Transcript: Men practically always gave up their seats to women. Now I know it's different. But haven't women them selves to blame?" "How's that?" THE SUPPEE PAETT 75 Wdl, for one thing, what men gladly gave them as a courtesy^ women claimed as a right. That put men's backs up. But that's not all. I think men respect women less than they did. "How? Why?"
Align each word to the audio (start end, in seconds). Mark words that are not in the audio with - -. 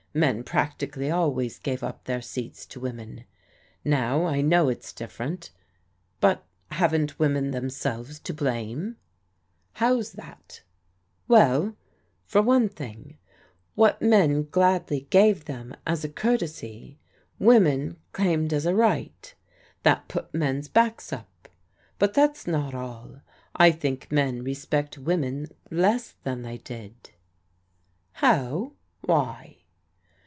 Men 0.13 0.43
practically 0.43 1.09
always 1.09 1.57
gave 1.57 1.81
up 1.83 2.03
their 2.03 2.21
seats 2.21 2.65
to 2.65 2.81
women. 2.81 3.23
Now 3.85 4.25
I 4.25 4.41
know 4.41 4.67
it's 4.67 4.91
different. 4.91 5.51
But 6.19 6.45
haven't 6.69 7.17
women 7.17 7.51
them 7.51 7.69
selves 7.69 8.19
to 8.19 8.33
blame?" 8.33 8.97
"How's 9.75 10.11
that?" 10.11 10.35
THE 10.37 10.53
SUPPEE 10.53 10.65
PAETT 11.29 11.37
75 11.55 11.63
Wdl, 11.63 11.75
for 12.25 12.41
one 12.41 12.67
thing, 12.67 13.17
what 13.75 14.01
men 14.01 14.43
gladly 14.51 15.07
gave 15.09 15.45
them 15.45 15.73
as 15.87 16.03
a 16.03 16.09
courtesy^ 16.09 16.97
women 17.39 17.95
claimed 18.11 18.51
as 18.51 18.65
a 18.65 18.75
right. 18.75 19.33
That 19.83 20.09
put 20.09 20.33
men's 20.33 20.67
backs 20.67 21.13
up. 21.13 21.47
But 21.97 22.13
that's 22.13 22.45
not 22.45 22.75
all. 22.75 23.21
I 23.55 23.71
think 23.71 24.11
men 24.11 24.43
respect 24.43 24.97
women 24.97 25.47
less 25.69 26.15
than 26.23 26.41
they 26.41 26.57
did. 26.57 27.11
"How? 28.15 28.73
Why?" 29.05 29.55